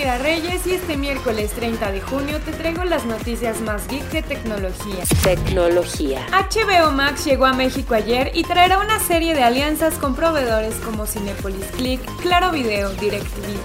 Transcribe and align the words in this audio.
Erendira 0.00 0.18
Reyes 0.18 0.66
y 0.66 0.72
este 0.72 0.96
miércoles 0.96 1.50
30 1.52 1.92
de 1.92 2.00
junio 2.00 2.40
te 2.40 2.52
traigo 2.52 2.84
las 2.84 3.04
noticias 3.04 3.60
más 3.60 3.86
geek 3.86 4.10
de 4.10 4.22
tecnología. 4.22 5.04
Tecnología. 5.22 6.26
HBO 6.30 6.90
Max 6.90 7.26
llegó 7.26 7.44
a 7.44 7.52
México 7.52 7.94
ayer 7.94 8.30
y 8.34 8.44
traerá 8.44 8.78
una 8.78 8.98
serie 8.98 9.34
de 9.34 9.42
alianzas 9.42 9.98
con 9.98 10.14
proveedores 10.14 10.74
como 10.76 11.06
Cinepolis 11.06 11.66
Click, 11.76 12.00
Claro 12.22 12.50
Video, 12.50 12.90
DirecTV, 12.94 13.58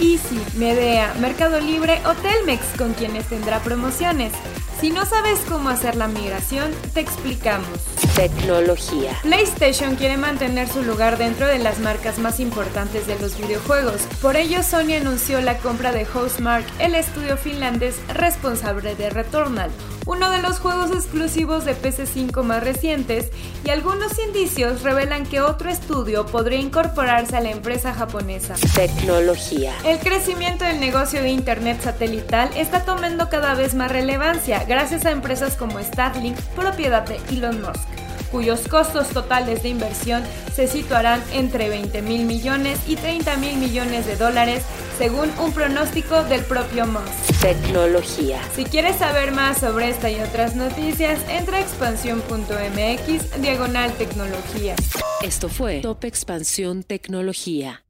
Easy, 0.00 0.40
Medea, 0.56 1.12
Mercado 1.18 1.58
Libre 1.58 2.00
o 2.06 2.14
Telmex 2.14 2.76
con 2.78 2.92
quienes 2.92 3.26
tendrá 3.26 3.58
promociones. 3.58 4.32
Si 4.80 4.90
no 4.90 5.04
sabes 5.04 5.40
cómo 5.46 5.70
hacer 5.70 5.96
la 5.96 6.08
migración, 6.08 6.72
te 6.94 7.00
explicamos. 7.00 7.68
Tecnología. 8.16 9.12
PlayStation 9.22 9.96
quiere 9.96 10.16
mantener 10.18 10.68
su 10.68 10.82
lugar 10.82 11.16
dentro 11.16 11.46
de 11.46 11.58
las 11.58 11.78
marcas 11.78 12.18
más 12.18 12.38
importantes 12.38 13.06
de 13.06 13.18
los 13.18 13.36
videojuegos. 13.38 14.02
Por 14.20 14.36
ello, 14.36 14.62
Sony 14.62 14.96
anunció 15.00 15.40
la 15.40 15.56
compra 15.58 15.79
de 15.80 16.04
Housemark, 16.04 16.66
el 16.78 16.94
estudio 16.94 17.38
finlandés 17.38 17.96
responsable 18.12 18.94
de 18.96 19.08
Returnal, 19.08 19.70
uno 20.04 20.30
de 20.30 20.42
los 20.42 20.58
juegos 20.58 20.90
exclusivos 20.90 21.64
de 21.64 21.74
PC5 21.74 22.42
más 22.42 22.62
recientes, 22.62 23.30
y 23.64 23.70
algunos 23.70 24.12
indicios 24.18 24.82
revelan 24.82 25.24
que 25.24 25.40
otro 25.40 25.70
estudio 25.70 26.26
podría 26.26 26.58
incorporarse 26.58 27.34
a 27.34 27.40
la 27.40 27.50
empresa 27.50 27.94
japonesa. 27.94 28.56
Tecnología. 28.74 29.72
El 29.86 29.98
crecimiento 30.00 30.66
del 30.66 30.80
negocio 30.80 31.22
de 31.22 31.30
Internet 31.30 31.80
satelital 31.80 32.50
está 32.56 32.84
tomando 32.84 33.30
cada 33.30 33.54
vez 33.54 33.74
más 33.74 33.90
relevancia 33.90 34.64
gracias 34.64 35.06
a 35.06 35.12
empresas 35.12 35.56
como 35.56 35.82
Starlink, 35.82 36.36
propiedad 36.54 37.06
de 37.06 37.18
Elon 37.34 37.62
Musk 37.62 37.88
cuyos 38.30 38.68
costos 38.68 39.08
totales 39.08 39.62
de 39.62 39.70
inversión 39.70 40.22
se 40.54 40.66
situarán 40.66 41.22
entre 41.32 41.68
20 41.68 42.02
mil 42.02 42.24
millones 42.26 42.78
y 42.86 42.96
30 42.96 43.36
mil 43.36 43.56
millones 43.56 44.06
de 44.06 44.16
dólares, 44.16 44.62
según 45.00 45.30
un 45.38 45.50
pronóstico 45.54 46.24
del 46.24 46.44
propio 46.44 46.86
Musk. 46.86 47.40
Tecnología. 47.40 48.38
Si 48.54 48.64
quieres 48.64 48.96
saber 48.96 49.32
más 49.32 49.56
sobre 49.56 49.88
esta 49.88 50.10
y 50.10 50.20
otras 50.20 50.54
noticias, 50.54 51.18
entra 51.26 51.56
a 51.56 51.60
expansión.mx 51.62 53.40
diagonal 53.40 53.94
tecnología. 53.94 54.76
Esto 55.22 55.48
fue 55.48 55.80
Top 55.80 56.04
Expansión 56.04 56.82
Tecnología. 56.82 57.82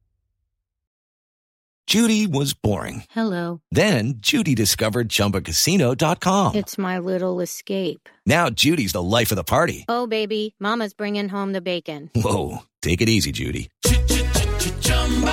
Judy 1.85 2.27
was 2.27 2.53
boring. 2.53 3.03
Hello. 3.13 3.59
Then 3.73 4.21
Judy 4.21 4.55
discovered 4.55 5.09
ChumbaCasino.com. 5.09 6.55
It's 6.55 6.77
my 6.77 6.97
little 6.97 7.41
escape. 7.41 8.07
Now 8.25 8.49
Judy's 8.49 8.93
the 8.93 9.03
life 9.03 9.33
of 9.33 9.35
the 9.35 9.43
party. 9.43 9.83
Oh, 9.89 10.07
baby, 10.07 10.55
Mama's 10.61 10.93
bringing 10.93 11.27
home 11.27 11.51
the 11.51 11.59
bacon. 11.59 12.09
Whoa, 12.15 12.59
take 12.81 13.01
it 13.01 13.09
easy, 13.09 13.33
Judy. 13.33 13.69